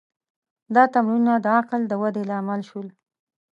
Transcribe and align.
دا 0.75 0.83
تمرینونه 0.93 1.35
د 1.41 1.47
عقل 1.57 1.81
د 1.87 1.93
ودې 2.01 2.23
لامل 2.29 2.61
شول. 2.69 2.87